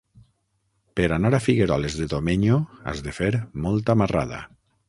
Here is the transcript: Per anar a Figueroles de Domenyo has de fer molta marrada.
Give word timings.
Per 0.99 1.05
anar 1.17 1.31
a 1.37 1.41
Figueroles 1.49 1.99
de 2.01 2.09
Domenyo 2.15 2.57
has 2.93 3.07
de 3.09 3.17
fer 3.19 3.33
molta 3.67 4.01
marrada. 4.05 4.43